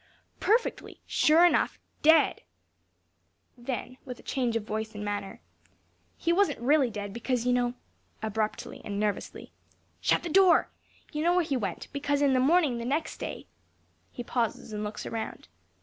_)"Perfectly, 0.39 0.99
sure 1.05 1.45
enough 1.45 1.77
dead!" 2.01 2.41
(Then, 3.55 3.97
with 4.03 4.17
a 4.19 4.23
change 4.23 4.55
of 4.55 4.63
voice 4.63 4.95
and 4.95 5.05
manner), 5.05 5.41
"He 6.17 6.33
wasn't 6.33 6.59
really 6.59 6.89
dead, 6.89 7.13
because 7.13 7.45
you 7.45 7.53
know" 7.53 7.75
(abruptly 8.19 8.81
and 8.83 8.99
nervously) 8.99 9.51
"Shut 9.99 10.23
the 10.23 10.29
door! 10.29 10.71
you 11.13 11.23
know 11.23 11.35
where 11.35 11.45
he 11.45 11.55
went, 11.55 11.87
because 11.93 12.23
in 12.23 12.33
the 12.33 12.39
morning 12.39 12.79
next 12.79 13.17
day" 13.19 13.45
(_He 14.17 14.25
pauses 14.25 14.73
and 14.73 14.83
looks 14.83 15.05
round. 15.05 15.47